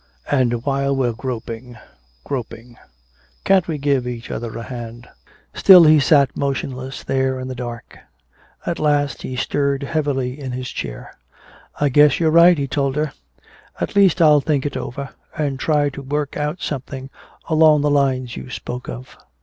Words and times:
And 0.31 0.65
while 0.65 0.95
we're 0.95 1.13
groping, 1.13 1.77
groping, 2.23 2.79
can't 3.43 3.67
we 3.67 3.77
give 3.77 4.07
each 4.07 4.31
other 4.31 4.57
a 4.57 4.63
hand?" 4.63 5.07
Still 5.53 5.83
he 5.83 5.99
sat 5.99 6.35
motionless 6.35 7.03
there 7.03 7.39
in 7.39 7.47
the 7.49 7.53
dark. 7.53 7.99
At 8.65 8.79
last 8.79 9.21
he 9.21 9.35
stirred 9.35 9.83
heavily 9.83 10.39
in 10.39 10.53
his 10.53 10.69
chair. 10.71 11.15
"I 11.79 11.89
guess 11.89 12.19
you're 12.19 12.31
right," 12.31 12.57
he 12.57 12.67
told 12.67 12.95
her. 12.95 13.13
"At 13.79 13.95
least 13.95 14.23
I'll 14.23 14.41
think 14.41 14.65
it 14.65 14.75
over 14.75 15.09
and 15.37 15.59
try 15.59 15.89
to 15.91 16.01
work 16.01 16.35
out 16.35 16.61
something 16.63 17.11
along 17.47 17.81
the 17.81 17.91
lines 17.91 18.35
you 18.35 18.49
spoke 18.49 18.89
of." 18.89 19.15